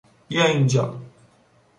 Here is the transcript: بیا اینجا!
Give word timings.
بیا 0.27 0.45
اینجا! 0.45 0.99